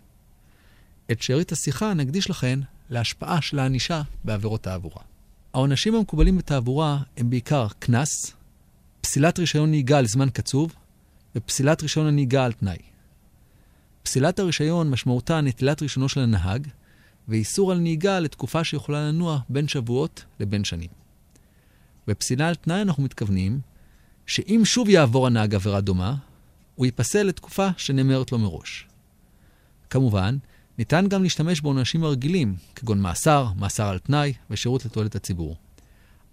את 1.12 1.22
שארית 1.22 1.52
השיחה 1.52 1.94
נקדיש 1.94 2.30
לכן 2.30 2.60
להשפעה 2.90 3.42
של 3.42 3.60
הענישה 3.60 4.02
בעבירות 4.24 4.64
תעבורה. 4.64 5.02
העונשים 5.54 5.96
המקובלים 5.96 6.38
בתעבורה 6.38 7.00
הם 7.18 7.30
בעיקר 7.30 7.68
קנס, 7.80 8.34
פסילת 9.02 9.40
רישיון 9.40 9.70
נהיגה 9.70 9.98
על 9.98 10.08
זמן 10.08 10.30
קצוב 10.30 10.74
ופסילת 11.36 11.82
רישיון 11.82 12.08
הנהיגה 12.08 12.46
על 12.46 12.52
תנאי. 12.52 12.78
פסילת 14.04 14.40
הרישיון 14.40 14.90
משמעותה 14.90 15.42
נטילת 15.42 15.82
רישיונו 15.82 16.10
של 16.10 16.20
הנהג 16.20 16.68
ואיסור 17.28 17.72
על 17.72 17.80
נהיגה 17.80 18.20
לתקופה 18.20 18.64
שיכולה 18.64 19.08
לנוע 19.08 19.40
בין 19.50 19.68
שבועות 19.68 20.26
לבין 20.40 20.64
שנים. 20.64 21.05
בפסילה 22.08 22.48
על 22.48 22.56
תנאי 22.56 22.82
אנחנו 22.82 23.04
מתכוונים 23.04 23.60
שאם 24.26 24.62
שוב 24.66 24.90
יעבור 24.90 25.28
הנהג 25.28 25.56
עבירה 25.56 25.82
דומה, 25.82 26.16
הוא 26.76 26.86
ייפסל 26.86 27.24
לתקופה 27.24 27.68
שנאמרת 27.78 28.32
לו 28.32 28.40
מראש. 28.40 28.88
כמובן, 29.90 30.38
ניתן 30.78 31.08
גם 31.08 31.24
להשתמש 31.24 31.62
בעונשים 31.62 32.04
הרגילים, 32.04 32.56
כגון 32.76 33.02
מאסר, 33.02 33.48
מאסר 33.60 33.88
על 33.88 34.00
תנאי 34.00 34.34
ושירות 34.50 34.86
לתועלת 34.86 35.16
הציבור. 35.16 35.56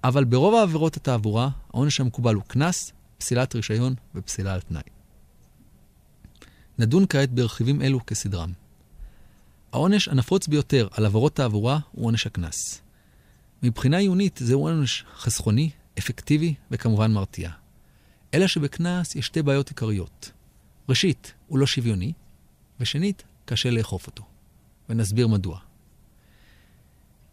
אבל 0.04 0.24
ברוב 0.24 0.54
העבירות 0.54 0.96
התעבורה, 0.96 1.48
העונש 1.70 2.00
המקובל 2.00 2.34
הוא 2.34 2.42
קנס, 2.42 2.92
פסילת 3.18 3.54
רישיון 3.54 3.94
ופסילה 4.14 4.54
על 4.54 4.60
תנאי. 4.60 4.82
נדון 6.78 7.04
כעת 7.08 7.30
ברכיבים 7.30 7.82
אלו 7.82 8.06
כסדרם. 8.06 8.52
העונש 9.72 10.08
הנפוץ 10.08 10.48
ביותר 10.48 10.88
על 10.90 11.06
עבירות 11.06 11.36
תעבורה 11.36 11.78
הוא 11.92 12.06
עונש 12.06 12.26
הקנס. 12.26 12.82
מבחינה 13.62 13.96
עיונית 13.96 14.40
זהו 14.42 14.60
עונש 14.68 15.04
חסכוני, 15.16 15.70
אפקטיבי 15.98 16.54
וכמובן 16.70 17.12
מרתיע. 17.12 17.50
אלא 18.34 18.46
שבקנס 18.46 19.16
יש 19.16 19.26
שתי 19.26 19.42
בעיות 19.42 19.68
עיקריות. 19.68 20.32
ראשית, 20.88 21.32
הוא 21.46 21.58
לא 21.58 21.66
שוויוני, 21.66 22.12
ושנית, 22.80 23.22
קשה 23.44 23.70
לאכוף 23.70 24.06
אותו. 24.06 24.24
ונסביר 24.88 25.28
מדוע. 25.28 25.58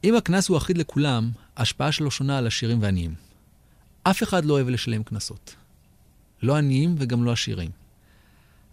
אם 0.03 0.15
הקנס 0.15 0.49
הוא 0.49 0.57
אחיד 0.57 0.77
לכולם, 0.77 1.31
ההשפעה 1.55 1.91
שלו 1.91 2.11
שונה 2.11 2.37
על 2.37 2.47
עשירים 2.47 2.81
ועניים. 2.81 3.15
אף 4.03 4.23
אחד 4.23 4.45
לא 4.45 4.53
אוהב 4.53 4.69
לשלם 4.69 5.03
קנסות. 5.03 5.55
לא 6.41 6.55
עניים 6.55 6.95
וגם 6.97 7.23
לא 7.23 7.31
עשירים. 7.31 7.71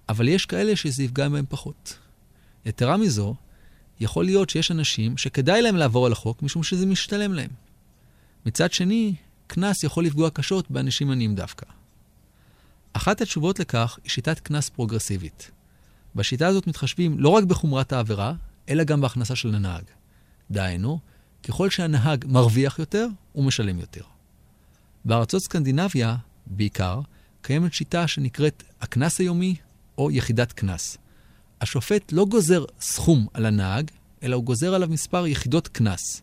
אבל 0.08 0.28
יש 0.28 0.46
כאלה 0.46 0.76
שזה 0.76 1.02
יפגע 1.02 1.28
בהם 1.28 1.44
פחות. 1.48 1.98
יתרה 2.64 2.96
מזו, 2.96 3.34
יכול 4.00 4.24
להיות 4.24 4.50
שיש 4.50 4.70
אנשים 4.70 5.16
שכדאי 5.16 5.62
להם 5.62 5.76
לעבור 5.76 6.06
על 6.06 6.12
החוק 6.12 6.42
משום 6.42 6.62
שזה 6.62 6.86
משתלם 6.86 7.32
להם. 7.32 7.50
מצד 8.46 8.72
שני, 8.72 9.14
קנס 9.46 9.84
יכול 9.84 10.04
לפגוע 10.04 10.30
קשות 10.30 10.70
באנשים 10.70 11.10
עניים 11.10 11.34
דווקא. 11.34 11.66
אחת 12.92 13.20
התשובות 13.20 13.58
לכך 13.58 13.98
היא 14.04 14.10
שיטת 14.10 14.40
קנס 14.40 14.68
פרוגרסיבית. 14.68 15.50
בשיטה 16.14 16.46
הזאת 16.46 16.66
מתחשבים 16.66 17.18
לא 17.18 17.28
רק 17.28 17.44
בחומרת 17.44 17.92
העבירה, 17.92 18.32
אלא 18.68 18.84
גם 18.84 19.00
בהכנסה 19.00 19.36
של 19.36 19.54
הנהג. 19.54 19.84
דהיינו, 20.50 20.98
ככל 21.42 21.70
שהנהג 21.70 22.24
מרוויח 22.28 22.78
יותר, 22.78 23.06
הוא 23.32 23.44
משלם 23.44 23.78
יותר. 23.78 24.02
בארצות 25.04 25.42
סקנדינביה, 25.42 26.16
בעיקר, 26.46 27.00
קיימת 27.42 27.74
שיטה 27.74 28.06
שנקראת 28.06 28.62
הקנס 28.80 29.18
היומי 29.18 29.56
או 29.98 30.10
יחידת 30.10 30.52
קנס. 30.52 30.98
השופט 31.60 32.12
לא 32.12 32.24
גוזר 32.24 32.64
סכום 32.80 33.26
על 33.34 33.46
הנהג, 33.46 33.90
אלא 34.22 34.36
הוא 34.36 34.44
גוזר 34.44 34.74
עליו 34.74 34.88
מספר 34.88 35.26
יחידות 35.26 35.68
קנס. 35.68 36.22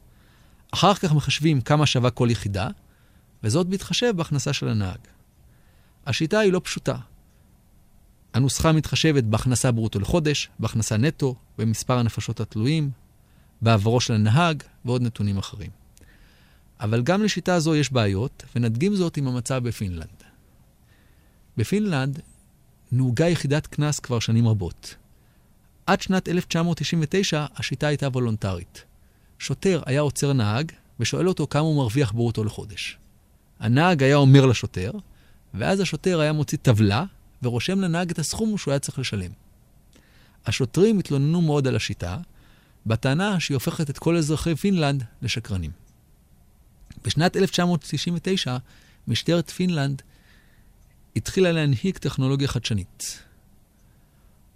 אחר 0.71 0.93
כך 0.93 1.13
מחשבים 1.13 1.61
כמה 1.61 1.85
שווה 1.85 2.11
כל 2.11 2.27
יחידה, 2.31 2.69
וזאת 3.43 3.67
בהתחשב 3.67 4.13
בהכנסה 4.15 4.53
של 4.53 4.67
הנהג. 4.67 4.99
השיטה 6.05 6.39
היא 6.39 6.53
לא 6.53 6.61
פשוטה. 6.63 6.95
הנוסחה 8.33 8.71
מתחשבת 8.71 9.23
בהכנסה 9.23 9.71
ברוטו 9.71 9.99
לחודש, 9.99 10.49
בהכנסה 10.59 10.97
נטו, 10.97 11.35
במספר 11.57 11.97
הנפשות 11.97 12.39
התלויים, 12.39 12.91
בעברו 13.61 14.01
של 14.01 14.13
הנהג 14.13 14.63
ועוד 14.85 15.01
נתונים 15.01 15.37
אחרים. 15.37 15.69
אבל 16.79 17.01
גם 17.01 17.23
לשיטה 17.23 17.59
זו 17.59 17.75
יש 17.75 17.91
בעיות, 17.91 18.43
ונדגים 18.55 18.95
זאת 18.95 19.17
עם 19.17 19.27
המצב 19.27 19.63
בפינלנד. 19.63 20.23
בפינלנד 21.57 22.19
נהוגה 22.91 23.29
יחידת 23.29 23.67
קנס 23.67 23.99
כבר 23.99 24.19
שנים 24.19 24.47
רבות. 24.47 24.95
עד 25.85 26.01
שנת 26.01 26.29
1999 26.29 27.45
השיטה 27.55 27.87
הייתה 27.87 28.07
וולונטרית. 28.07 28.83
שוטר 29.39 29.81
היה 29.85 30.01
עוצר 30.01 30.33
נהג 30.33 30.71
ושואל 30.99 31.27
אותו 31.27 31.47
כמה 31.47 31.61
הוא 31.61 31.77
מרוויח 31.77 32.11
ברוטו 32.11 32.43
לחודש. 32.43 32.97
הנהג 33.59 34.03
היה 34.03 34.15
אומר 34.15 34.45
לשוטר, 34.45 34.91
ואז 35.53 35.79
השוטר 35.79 36.19
היה 36.19 36.33
מוציא 36.33 36.57
טבלה 36.61 37.03
ורושם 37.43 37.81
לנהג 37.81 38.11
את 38.11 38.19
הסכום 38.19 38.57
שהוא 38.57 38.71
היה 38.71 38.79
צריך 38.79 38.99
לשלם. 38.99 39.31
השוטרים 40.45 40.99
התלוננו 40.99 41.41
מאוד 41.41 41.67
על 41.67 41.75
השיטה, 41.75 42.17
בטענה 42.85 43.39
שהיא 43.39 43.55
הופכת 43.55 43.89
את 43.89 43.99
כל 43.99 44.17
אזרחי 44.17 44.55
פינלנד 44.55 45.03
לשקרנים. 45.21 45.71
בשנת 47.03 47.37
1999 47.37 48.57
משטרת 49.07 49.49
פינלנד 49.49 50.01
התחילה 51.15 51.51
להנהיג 51.51 51.97
טכנולוגיה 51.97 52.47
חדשנית. 52.47 53.23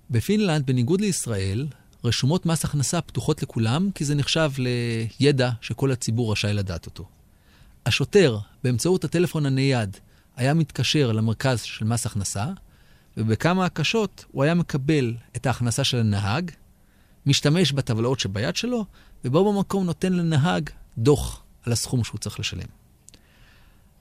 בפינלנד, 0.09 0.65
בניגוד 0.65 1.01
לישראל, 1.01 1.67
רשומות 2.03 2.45
מס 2.45 2.65
הכנסה 2.65 3.01
פתוחות 3.01 3.43
לכולם, 3.43 3.89
כי 3.95 4.05
זה 4.05 4.15
נחשב 4.15 4.51
לידע 5.19 5.51
שכל 5.61 5.91
הציבור 5.91 6.31
רשאי 6.31 6.53
לדעת 6.53 6.85
אותו. 6.85 7.09
השוטר, 7.85 8.37
באמצעות 8.63 9.03
הטלפון 9.03 9.45
הנייד, 9.45 9.97
היה 10.35 10.53
מתקשר 10.53 11.11
למרכז 11.11 11.61
של 11.61 11.85
מס 11.85 12.05
הכנסה, 12.05 12.45
ובכמה 13.17 13.65
הקשות 13.65 14.25
הוא 14.31 14.43
היה 14.43 14.53
מקבל 14.53 15.15
את 15.35 15.45
ההכנסה 15.45 15.83
של 15.83 15.97
הנהג, 15.97 16.51
משתמש 17.25 17.71
בטבלאות 17.71 18.19
שביד 18.19 18.55
שלו, 18.55 18.85
ובו 19.25 19.53
במקום 19.53 19.85
נותן 19.85 20.13
לנהג 20.13 20.69
דוח 20.97 21.43
על 21.65 21.73
הסכום 21.73 22.03
שהוא 22.03 22.19
צריך 22.19 22.39
לשלם. 22.39 22.67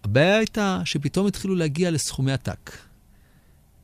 הבעיה 0.05 0.39
הייתה 0.39 0.81
שפתאום 0.85 1.27
התחילו 1.27 1.55
להגיע 1.55 1.91
לסכומי 1.91 2.33
עתק. 2.33 2.71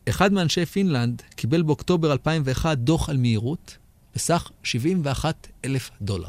אחד 0.09 0.32
מאנשי 0.32 0.66
פינלנד 0.66 1.23
קיבל 1.35 1.62
באוקטובר 1.62 2.12
2001 2.12 2.78
דוח 2.78 3.09
על 3.09 3.16
מהירות 3.16 3.76
בסך 4.14 4.50
71 4.62 5.47
אלף 5.64 5.90
דולר. 6.00 6.28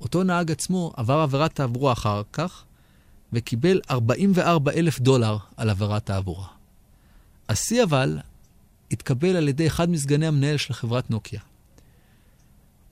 אותו 0.00 0.22
נהג 0.22 0.50
עצמו 0.50 0.92
עבר 0.96 1.18
עבירת 1.18 1.54
תעבורה 1.54 1.92
אחר 1.92 2.22
כך, 2.32 2.64
וקיבל 3.32 3.80
44 3.90 4.72
אלף 4.72 5.00
דולר 5.00 5.36
על 5.56 5.70
עבירת 5.70 6.06
תעבורה. 6.06 6.46
השיא 7.48 7.82
אבל 7.82 8.18
התקבל 8.90 9.36
על 9.36 9.48
ידי 9.48 9.66
אחד 9.66 9.90
מסגני 9.90 10.26
המנהל 10.26 10.56
של 10.56 10.74
חברת 10.74 11.10
נוקיה. 11.10 11.40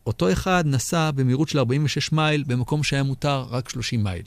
אותו 0.06 0.32
אחד 0.32 0.64
נסע 0.66 1.10
במהירות 1.10 1.48
של 1.48 1.58
46 1.58 2.12
מייל 2.12 2.44
במקום 2.46 2.82
שהיה 2.82 3.02
מותר 3.02 3.40
רק 3.50 3.68
30 3.68 4.04
מייל. 4.04 4.26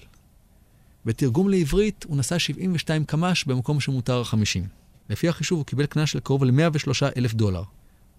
בתרגום 1.05 1.49
לעברית 1.49 2.05
הוא 2.07 2.17
נסע 2.17 2.39
72 2.39 3.05
קמ"ש 3.05 3.43
במקום 3.43 3.79
שמותר 3.79 4.23
50. 4.23 4.79
לפי 5.09 5.29
החישוב 5.29 5.57
הוא 5.57 5.65
קיבל 5.65 5.85
קנס 5.85 6.09
של 6.09 6.19
קרוב 6.19 6.43
ל-103 6.43 7.05
אלף 7.17 7.33
דולר. 7.33 7.63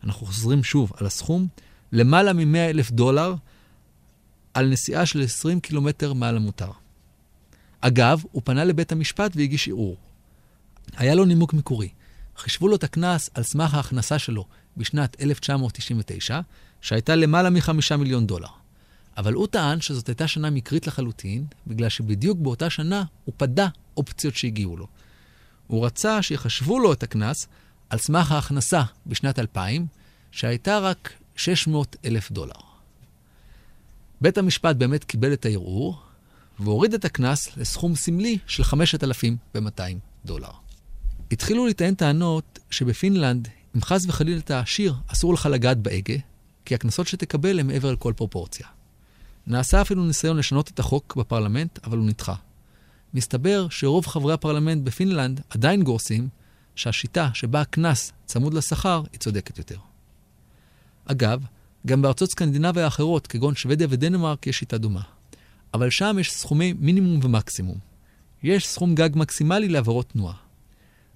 אנחנו 0.04 0.26
חוזרים 0.26 0.64
שוב 0.64 0.92
על 0.96 1.06
הסכום, 1.06 1.46
למעלה 1.92 2.32
מ-100 2.32 2.58
אלף 2.70 2.90
דולר 2.90 3.34
על 4.54 4.68
נסיעה 4.68 5.06
של 5.06 5.22
20 5.22 5.60
קילומטר 5.60 6.12
מעל 6.12 6.36
המותר. 6.36 6.70
אגב, 7.80 8.22
הוא 8.32 8.42
פנה 8.44 8.64
לבית 8.64 8.92
המשפט 8.92 9.32
והגיש 9.34 9.68
ערעור. 9.68 9.96
היה 10.96 11.14
לו 11.14 11.24
נימוק 11.24 11.54
מקורי. 11.54 11.88
חישבו 12.36 12.68
לו 12.68 12.76
את 12.76 12.84
הקנס 12.84 13.30
על 13.34 13.42
סמך 13.42 13.74
ההכנסה 13.74 14.18
שלו 14.18 14.44
בשנת 14.76 15.16
1999, 15.20 16.40
שהייתה 16.80 17.16
למעלה 17.16 17.50
מחמישה 17.50 17.96
מיליון 17.96 18.26
דולר. 18.26 18.48
אבל 19.16 19.32
הוא 19.32 19.46
טען 19.46 19.80
שזאת 19.80 20.08
הייתה 20.08 20.28
שנה 20.28 20.50
מקרית 20.50 20.86
לחלוטין, 20.86 21.46
בגלל 21.66 21.88
שבדיוק 21.88 22.38
באותה 22.38 22.70
שנה 22.70 23.04
הוא 23.24 23.34
פדה 23.36 23.68
אופציות 23.96 24.36
שהגיעו 24.36 24.76
לו. 24.76 24.86
הוא 25.70 25.86
רצה 25.86 26.22
שיחשבו 26.22 26.78
לו 26.78 26.92
את 26.92 27.02
הקנס 27.02 27.46
על 27.90 27.98
סמך 27.98 28.32
ההכנסה 28.32 28.82
בשנת 29.06 29.38
2000, 29.38 29.86
שהייתה 30.30 30.78
רק 30.78 31.12
600 31.36 31.96
אלף 32.04 32.30
דולר. 32.30 32.60
בית 34.20 34.38
המשפט 34.38 34.76
באמת 34.76 35.04
קיבל 35.04 35.32
את 35.32 35.44
הערעור, 35.44 35.98
והוריד 36.58 36.94
את 36.94 37.04
הקנס 37.04 37.56
לסכום 37.56 37.94
סמלי 37.94 38.38
של 38.46 38.64
5,200 38.64 39.98
דולר. 40.24 40.50
התחילו 41.32 41.66
לטען 41.66 41.94
טענות 41.94 42.58
שבפינלנד, 42.70 43.48
אם 43.76 43.82
חס 43.82 44.04
וחלילה 44.08 44.38
אתה 44.38 44.60
עשיר, 44.60 44.94
אסור 45.06 45.34
לך 45.34 45.46
לגעת 45.46 45.78
בהגה, 45.78 46.14
כי 46.64 46.74
הקנסות 46.74 47.06
שתקבל 47.06 47.60
הם 47.60 47.66
מעבר 47.66 47.92
לכל 47.92 48.12
פרופורציה. 48.16 48.66
נעשה 49.46 49.80
אפילו 49.80 50.04
ניסיון 50.04 50.36
לשנות 50.36 50.68
את 50.68 50.78
החוק 50.78 51.16
בפרלמנט, 51.16 51.78
אבל 51.84 51.98
הוא 51.98 52.06
נדחה. 52.06 52.34
מסתבר 53.14 53.66
שרוב 53.70 54.06
חברי 54.06 54.32
הפרלמנט 54.32 54.82
בפינלנד 54.84 55.40
עדיין 55.50 55.82
גורסים 55.82 56.28
שהשיטה 56.74 57.30
שבה 57.34 57.60
הקנס 57.60 58.12
צמוד 58.26 58.54
לשכר 58.54 59.02
היא 59.12 59.20
צודקת 59.20 59.58
יותר. 59.58 59.76
אגב, 61.04 61.44
גם 61.86 62.02
בארצות 62.02 62.30
סקנדינביה 62.30 62.84
האחרות, 62.84 63.26
כגון 63.26 63.54
שוודיה 63.54 63.86
ודנמרק, 63.90 64.46
יש 64.46 64.58
שיטה 64.58 64.78
דומה. 64.78 65.00
אבל 65.74 65.90
שם 65.90 66.16
יש 66.20 66.32
סכומי 66.32 66.72
מינימום 66.72 67.20
ומקסימום. 67.22 67.78
יש 68.42 68.66
סכום 68.66 68.94
גג 68.94 69.10
מקסימלי 69.14 69.68
לעבירות 69.68 70.08
תנועה. 70.08 70.34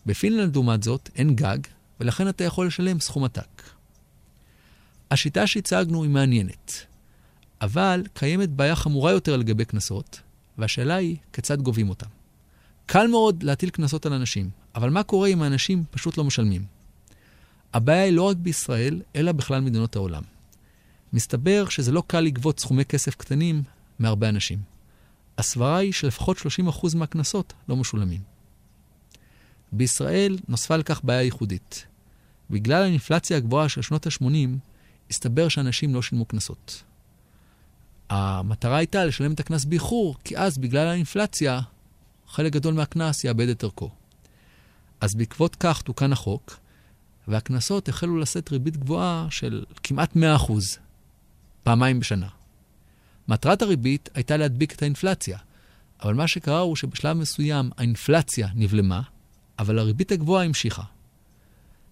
בפינלנד, 0.06 0.54
לעומת 0.54 0.82
זאת, 0.82 1.10
אין 1.16 1.34
גג, 1.34 1.58
ולכן 2.00 2.28
אתה 2.28 2.44
יכול 2.44 2.66
לשלם 2.66 3.00
סכום 3.00 3.24
עתק. 3.24 3.62
השיטה 5.10 5.46
שהצגנו 5.46 6.02
היא 6.02 6.10
מעניינת, 6.10 6.72
אבל 7.60 8.02
קיימת 8.14 8.50
בעיה 8.50 8.76
חמורה 8.76 9.12
יותר 9.12 9.36
לגבי 9.36 9.64
קנסות, 9.64 10.20
והשאלה 10.58 10.94
היא 10.94 11.16
כיצד 11.32 11.62
גובים 11.62 11.88
אותם. 11.88 12.06
קל 12.87 13.06
מאוד 13.06 13.42
להטיל 13.42 13.70
קנסות 13.70 14.06
על 14.06 14.12
אנשים, 14.12 14.50
אבל 14.75 14.90
מה 14.90 15.02
קורה 15.02 15.28
אם 15.28 15.42
האנשים 15.42 15.84
פשוט 15.90 16.18
לא 16.18 16.25
משלמים? 16.25 16.64
הבעיה 17.75 18.02
היא 18.02 18.12
לא 18.12 18.23
רק 18.23 18.37
בישראל, 18.37 19.02
אלא 19.16 19.32
בכלל 19.32 19.61
מדינות 19.61 19.96
העולם. 19.96 20.23
מסתבר 21.12 21.68
שזה 21.68 21.92
לא 21.92 22.02
קל 22.06 22.20
לגבות 22.20 22.61
סכומי 22.61 22.84
כסף 22.84 23.14
קטנים 23.14 23.62
מהרבה 23.99 24.28
אנשים. 24.28 24.58
הסברה 25.38 25.76
היא 25.76 25.92
שלפחות 25.92 26.37
30% 26.38 26.96
מהקנסות 26.96 27.52
לא 27.68 27.76
משולמים. 27.76 28.20
בישראל 29.73 30.38
נוספה 30.49 30.76
לכך 30.76 31.00
בעיה 31.04 31.23
ייחודית. 31.23 31.87
בגלל 32.50 32.82
האינפלציה 32.82 33.37
הגבוהה 33.37 33.68
של 33.68 33.82
שנות 33.82 34.06
ה-80, 34.06 34.49
הסתבר 35.11 35.49
שאנשים 35.49 35.94
לא 35.94 36.02
שילמו 36.02 36.25
קנסות. 36.25 36.82
המטרה 38.11 38.76
הייתה 38.76 39.04
לשלם 39.04 39.32
את 39.32 39.40
הקנס 39.40 39.64
באיחור, 39.64 40.16
כי 40.25 40.38
אז 40.38 40.58
בגלל 40.58 40.87
האינפלציה, 40.87 41.61
חלק 42.28 42.52
גדול 42.52 42.75
מהקנס 42.75 43.25
יאבד 43.25 43.49
את 43.49 43.64
ערכו. 43.64 43.90
אז 45.00 45.14
בעקבות 45.14 45.56
כך 45.56 45.82
תוקן 45.82 46.12
החוק, 46.12 46.56
והקנסות 47.28 47.88
החלו 47.88 48.18
לשאת 48.18 48.52
ריבית 48.52 48.76
גבוהה 48.76 49.26
של 49.30 49.64
כמעט 49.82 50.17
100%, 50.17 50.19
פעמיים 51.62 52.00
בשנה. 52.00 52.28
מטרת 53.28 53.62
הריבית 53.62 54.08
הייתה 54.14 54.36
להדביק 54.36 54.75
את 54.75 54.82
האינפלציה, 54.82 55.38
אבל 56.02 56.14
מה 56.14 56.28
שקרה 56.28 56.58
הוא 56.58 56.76
שבשלב 56.76 57.17
מסוים 57.17 57.71
האינפלציה 57.76 58.49
נבלמה, 58.54 59.02
אבל 59.58 59.78
הריבית 59.78 60.12
הגבוהה 60.12 60.45
המשיכה. 60.45 60.82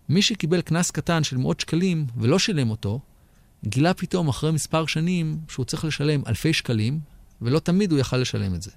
מי 0.09 0.23
שקיבל 0.23 0.61
קנס 0.61 0.91
קטן 0.91 1.25
של 1.25 1.37
מאות 1.37 1.61
שקלים 1.61 2.07
ולא 2.17 2.39
שילם 2.39 2.71
אותו, 2.71 3.01
גילה 3.65 3.95
פתאום 3.95 4.29
אחרי 4.29 4.53
מספר 4.53 4.87
שנים 4.87 5.39
שהוא 5.49 5.65
צריך 5.65 5.85
לשלם 5.85 6.23
אלפי 6.27 6.53
שקלים, 6.53 7.01
ולא 7.43 7.59
תמיד 7.59 7.93
הוא 7.93 8.01
יכל 8.01 8.17
לשלם 8.17 8.55
את 8.55 8.63
זה. 8.63 8.71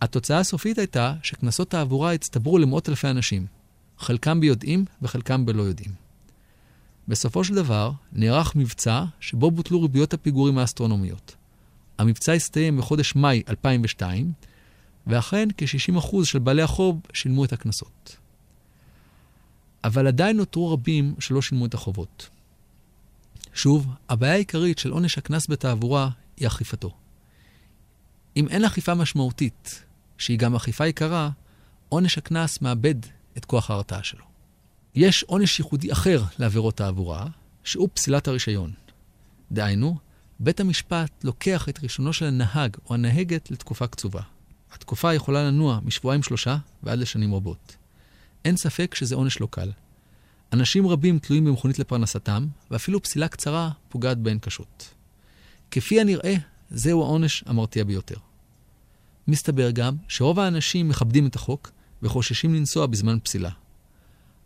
התוצאה 0.00 0.38
הסופית 0.38 0.78
הייתה 0.78 1.14
שקנסות 1.22 1.70
תעבורה 1.70 2.12
הצטברו 2.12 2.58
למאות 2.58 2.88
אלפי 2.88 3.08
אנשים, 3.08 3.46
חלקם 3.98 4.40
ביודעים 4.40 4.84
וחלקם 5.02 5.46
בלא 5.46 5.62
יודעים. 5.62 5.92
בסופו 7.08 7.44
של 7.44 7.54
דבר, 7.54 7.92
נערך 8.12 8.56
מבצע 8.56 9.04
שבו 9.20 9.50
בוטלו 9.50 9.82
ריביות 9.82 10.14
הפיגורים 10.14 10.58
האסטרונומיות. 10.58 11.36
המבצע 11.98 12.32
הסתיים 12.32 12.76
בחודש 12.76 13.14
מאי 13.16 13.42
2002, 13.48 14.32
ואכן 15.06 15.48
כ-60% 15.58 16.24
של 16.24 16.38
בעלי 16.38 16.62
החוב 16.62 17.00
שילמו 17.12 17.44
את 17.44 17.52
הקנסות. 17.52 18.16
אבל 19.84 20.06
עדיין 20.06 20.36
נותרו 20.36 20.72
רבים 20.72 21.14
שלא 21.18 21.42
שילמו 21.42 21.66
את 21.66 21.74
החובות. 21.74 22.28
שוב, 23.54 23.86
הבעיה 24.08 24.32
העיקרית 24.32 24.78
של 24.78 24.90
עונש 24.90 25.18
הקנס 25.18 25.50
בתעבורה 25.50 26.10
היא 26.36 26.46
אכיפתו. 26.46 26.94
אם 28.36 28.48
אין 28.48 28.64
אכיפה 28.64 28.94
משמעותית, 28.94 29.84
שהיא 30.18 30.38
גם 30.38 30.54
אכיפה 30.54 30.86
יקרה, 30.86 31.30
עונש 31.88 32.18
הקנס 32.18 32.62
מאבד 32.62 32.94
את 33.36 33.44
כוח 33.44 33.70
ההרתעה 33.70 34.02
שלו. 34.02 34.24
יש 34.94 35.22
עונש 35.22 35.58
ייחודי 35.58 35.92
אחר 35.92 36.22
לעבירות 36.38 36.76
תעבורה, 36.76 37.26
שהוא 37.64 37.88
פסילת 37.94 38.28
הרישיון. 38.28 38.72
דהיינו, 39.52 39.96
בית 40.40 40.60
המשפט 40.60 41.24
לוקח 41.24 41.68
את 41.68 41.78
רישיונו 41.82 42.12
של 42.12 42.24
הנהג 42.24 42.76
או 42.86 42.94
הנהגת 42.94 43.50
לתקופה 43.50 43.86
קצובה. 43.86 44.22
התקופה 44.72 45.14
יכולה 45.14 45.44
לנוע 45.44 45.78
משבועיים 45.84 46.22
שלושה 46.22 46.56
ועד 46.82 46.98
לשנים 46.98 47.34
רבות. 47.34 47.76
אין 48.44 48.56
ספק 48.56 48.94
שזה 48.94 49.14
עונש 49.14 49.40
לא 49.40 49.48
קל. 49.50 49.70
אנשים 50.52 50.86
רבים 50.86 51.18
תלויים 51.18 51.44
במכונית 51.44 51.78
לפרנסתם, 51.78 52.46
ואפילו 52.70 53.02
פסילה 53.02 53.28
קצרה 53.28 53.70
פוגעת 53.88 54.18
בהן 54.18 54.38
קשות. 54.38 54.94
כפי 55.70 56.00
הנראה, 56.00 56.34
זהו 56.70 57.02
העונש 57.02 57.44
המרתיע 57.46 57.84
ביותר. 57.84 58.16
מסתבר 59.28 59.70
גם 59.70 59.96
שרוב 60.08 60.38
האנשים 60.38 60.88
מכבדים 60.88 61.26
את 61.26 61.34
החוק 61.34 61.70
וחוששים 62.02 62.54
לנסוע 62.54 62.86
בזמן 62.86 63.18
פסילה. 63.22 63.50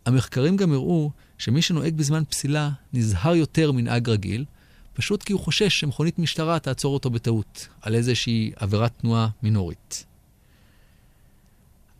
המחקרים 0.05 0.57
גם 0.57 0.71
הראו 0.71 1.11
שמי 1.37 1.61
שנוהג 1.61 1.95
בזמן 1.95 2.23
פסילה 2.29 2.69
נזהר 2.93 3.35
יותר 3.35 3.71
מנהג 3.71 4.09
רגיל, 4.09 4.45
פשוט 4.93 5.23
כי 5.23 5.33
הוא 5.33 5.41
חושש 5.41 5.79
שמכונית 5.79 6.19
משטרה 6.19 6.59
תעצור 6.59 6.93
אותו 6.93 7.09
בטעות, 7.09 7.67
על 7.81 7.95
איזושהי 7.95 8.51
עבירת 8.55 8.91
תנועה 8.97 9.29
מינורית. 9.43 10.05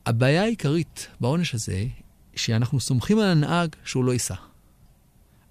הבעיה 0.05 0.43
העיקרית 0.43 1.07
בעונש 1.19 1.55
הזה, 1.55 1.85
שאנחנו 2.37 2.79
סומכים 2.79 3.19
על 3.19 3.27
הנהג 3.27 3.75
שהוא 3.85 4.05
לא 4.05 4.11
ייסע. 4.11 4.35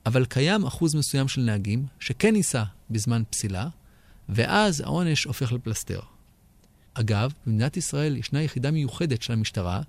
אבל 0.07 0.25
קיים 0.25 0.64
אחוז 0.64 0.94
מסוים 0.94 1.29
של 1.29 1.40
נהגים 1.40 1.87
שכן 2.01 2.37
ייסע 2.37 2.62
בזמן 2.90 3.22
פסילה, 3.31 3.68
ואז 4.29 4.81
העונש 4.81 5.25
הופך 5.25 5.53
לפלסטר. 5.53 6.01
אגב, 6.94 7.33
במדינת 7.46 7.77
ישראל 7.77 8.16
ישנה 8.16 8.42
יחידה 8.42 8.70
מיוחדת 8.70 9.22
של 9.22 9.33
המשטרה, 9.33 9.83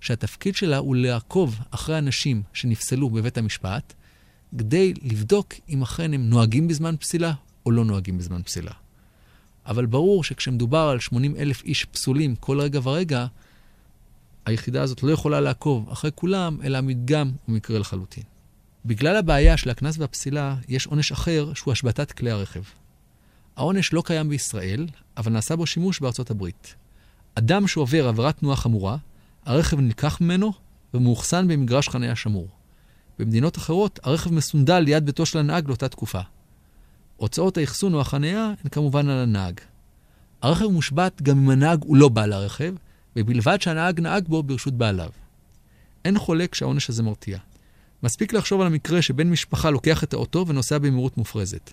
שהתפקיד 0.00 0.56
שלה 0.56 0.76
הוא 0.76 0.96
לעקוב 0.96 1.60
אחרי 1.70 1.98
אנשים 1.98 2.42
שנפסלו 2.52 3.10
בבית 3.10 3.38
המשפט, 3.38 3.94
כדי 4.58 4.94
לבדוק 5.02 5.54
אם 5.68 5.82
אכן 5.82 6.14
הם 6.14 6.30
נוהגים 6.30 6.68
בזמן 6.68 6.96
פסילה 6.96 7.32
או 7.66 7.70
לא 7.70 7.84
נוהגים 7.84 8.18
בזמן 8.18 8.42
פסילה. 8.42 8.72
אבל 9.66 9.86
ברור 9.86 10.24
שכשמדובר 10.24 10.78
על 10.78 11.00
80 11.00 11.36
אלף 11.36 11.62
איש 11.62 11.84
פסולים 11.84 12.36
כל 12.36 12.60
רגע 12.60 12.80
ורגע, 12.82 13.26
היחידה 14.46 14.82
הזאת 14.82 15.02
לא 15.02 15.12
יכולה 15.12 15.40
לעקוב 15.40 15.90
אחרי 15.90 16.10
כולם, 16.14 16.58
אלא 16.64 16.78
המדגם 16.78 17.30
הוא 17.46 17.54
מקרה 17.56 17.78
לחלוטין. 17.78 18.22
בגלל 18.84 19.16
הבעיה 19.16 19.56
של 19.56 19.70
הקנס 19.70 19.98
והפסילה, 19.98 20.56
יש 20.68 20.86
עונש 20.86 21.12
אחר 21.12 21.54
שהוא 21.54 21.72
השבתת 21.72 22.12
כלי 22.12 22.30
הרכב. 22.30 22.62
העונש 23.56 23.92
לא 23.92 24.02
קיים 24.06 24.28
בישראל, 24.28 24.86
אבל 25.16 25.32
נעשה 25.32 25.56
בו 25.56 25.66
שימוש 25.66 26.00
בארצות 26.00 26.30
הברית. 26.30 26.74
אדם 27.34 27.66
שעובר 27.66 28.08
עבירת 28.08 28.38
תנועה 28.38 28.56
חמורה, 28.56 28.96
הרכב 29.44 29.80
נלקח 29.80 30.20
ממנו 30.20 30.52
ומאוחסן 30.94 31.48
במגרש 31.48 31.88
חניה 31.88 32.16
שמור. 32.16 32.48
במדינות 33.18 33.56
אחרות, 33.56 34.00
הרכב 34.02 34.32
מסונדל 34.32 34.78
ליד 34.78 35.06
ביתו 35.06 35.26
של 35.26 35.38
הנהג 35.38 35.68
לאותה 35.68 35.88
תקופה. 35.88 36.20
הוצאות 37.16 37.56
האחסון 37.56 37.94
או 37.94 38.00
החניה 38.00 38.52
הן 38.64 38.70
כמובן 38.70 39.08
על 39.08 39.18
הנהג. 39.18 39.60
הרכב 40.42 40.66
מושבת 40.66 41.22
גם 41.22 41.38
אם 41.38 41.50
הנהג 41.50 41.84
הוא 41.84 41.96
לא 41.96 42.08
בעל 42.08 42.32
הרכב, 42.32 42.74
ובלבד 43.16 43.60
שהנהג 43.60 44.00
נהג 44.00 44.28
בו 44.28 44.42
ברשות 44.42 44.74
בעליו. 44.74 45.10
אין 46.04 46.18
חולק 46.18 46.54
שהעונש 46.54 46.90
הזה 46.90 47.02
מרתיע. 47.02 47.38
מספיק 48.02 48.32
לחשוב 48.32 48.60
על 48.60 48.66
המקרה 48.66 49.02
שבן 49.02 49.30
משפחה 49.30 49.70
לוקח 49.70 50.04
את 50.04 50.12
האוטו 50.12 50.44
ונוסע 50.48 50.78
במהירות 50.78 51.16
מופרזת. 51.16 51.72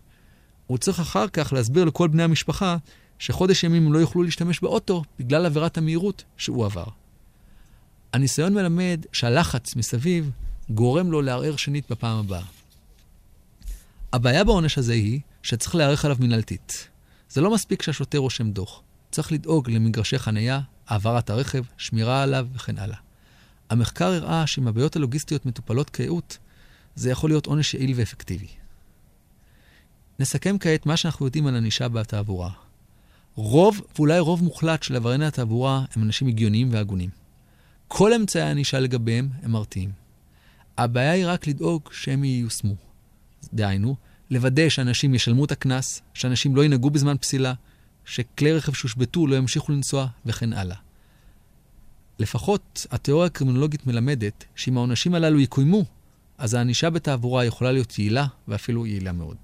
הוא 0.68 0.78
צריך 0.78 1.00
אחר 1.00 1.28
כך 1.28 1.54
להסביר 1.54 1.86
לכל 1.86 2.08
בני 2.08 2.24
המשפחה 2.24 2.78
שחודש 3.20 3.64
ימים 3.64 3.86
הם 3.86 3.94
לא 3.94 4.00
יוכלו 4.00 4.24
להשתמש 4.24 4.60
באוטו 4.60 5.04
בגלל 5.20 5.46
עבירת 5.46 5.78
המהירות 5.78 6.24
שהוא 6.38 6.66
עבר. 6.66 6.86
הניסיון 8.14 8.54
מלמד 8.54 9.06
שהלחץ 9.12 9.76
מסביב 9.76 10.32
גורם 10.70 11.12
לו 11.12 11.22
לערער 11.22 11.56
שנית 11.56 11.92
בפעם 11.92 12.20
הבאה. 12.20 12.44
הבעיה 14.14 14.44
בעונש 14.44 14.78
הזה 14.78 14.94
היא 14.94 15.20
שצריך 15.44 15.76
להיערך 15.76 16.06
עליו 16.06 16.18
מנהלתית. 16.20 16.88
זה 17.30 17.42
לא 17.42 17.54
מספיק 17.54 17.82
שהשוטר 17.82 18.18
רושם 18.18 18.52
דוח. 18.52 18.82
צריך 19.12 19.32
לדאוג 19.32 19.70
למגרשי 19.70 20.20
חנייה, 20.20 20.60
העברת 20.88 21.30
הרכב, 21.30 21.64
שמירה 21.78 22.24
עליו 22.24 22.48
וכן 22.54 22.78
הלאה. 22.78 22.98
המחקר 23.70 24.06
הראה 24.06 24.48
שאם 24.48 24.68
הבעיות 24.68 24.96
הלוגיסטיות 24.96 25.46
מטופלות 25.46 25.90
כיאות, 25.90 26.38
זה 26.96 27.10
יכול 27.10 27.30
להיות 27.30 27.46
עונש 27.46 27.74
יעיל 27.74 27.94
ואפקטיבי. 27.96 28.48
נסכם 30.20 30.58
כעת 30.60 30.86
מה 30.86 30.98
שאנחנו 30.98 31.26
יודעים 31.26 31.48
על 31.48 31.56
ענישה 31.56 31.88
בתעבורה. 31.88 32.50
רוב, 33.36 33.82
ואולי 33.96 34.20
רוב 34.20 34.44
מוחלט 34.44 34.84
של 34.84 34.96
עברייני 34.96 35.26
התעבורה 35.26 35.86
הם 35.96 36.04
אנשים 36.04 36.28
הגיוניים 36.28 36.74
והגונים. 36.74 37.10
כל 37.88 38.14
אמצעי 38.14 38.42
הענישה 38.42 38.80
לגביהם 38.80 39.30
הם 39.44 39.52
מרתיעים. 39.52 39.92
הבעיה 40.78 41.12
היא 41.12 41.28
רק 41.28 41.48
לדאוג 41.48 41.90
שהם 41.92 42.24
ייושמו. 42.24 42.76
דהיינו, 43.54 43.96
לוודא 44.32 44.70
שאנשים 44.70 45.16
ישלמו 45.16 45.46
את 45.46 45.52
הקנס, 45.52 46.02
שאנשים 46.14 46.56
לא 46.56 46.66
ינהגו 46.66 46.90
בזמן 46.90 47.18
פסילה, 47.18 47.54
שכלי 48.06 48.54
רכב 48.54 48.74
שהושבתו 48.74 49.28
לא 49.28 49.36
ימשיכו 49.36 49.72
לנסוע 49.72 50.08
וכן 50.26 50.54
הלאה. 50.54 50.76
לפחות 52.20 52.88
התיאוריה 52.92 53.28
הקרימינולוגית 53.28 53.88
מלמדת 53.88 54.46
שאם 54.56 54.78
העונשים 54.78 55.16
הללו 55.16 55.40
יקוימו, 55.40 55.86
אז 56.38 56.54
הענישה 56.54 56.90
בתעבורה 56.90 57.46
יכולה 57.46 57.72
להיות 57.72 58.00
יעילה 58.00 58.26
ואפילו 58.48 58.86
יעילה 58.86 59.12
מאוד. 59.12 59.38